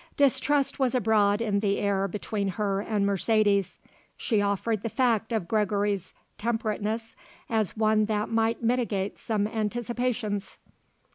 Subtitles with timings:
[0.17, 3.77] Distrust was abroad in the air between her and Mercedes;
[4.17, 7.15] she offered the fact of Gregory's temperateness
[7.51, 10.57] as one that might mitigate some anticipations.